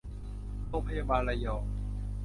[0.67, 1.63] โรงพยาบาลระยอง